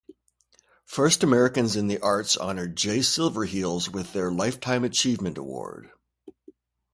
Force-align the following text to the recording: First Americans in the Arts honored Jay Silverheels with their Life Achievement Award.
First 0.83 1.21
Americans 1.21 1.75
in 1.75 1.85
the 1.85 1.99
Arts 1.99 2.35
honored 2.35 2.75
Jay 2.75 3.01
Silverheels 3.01 3.87
with 3.87 4.13
their 4.13 4.31
Life 4.31 4.57
Achievement 4.65 5.37
Award. 5.37 5.91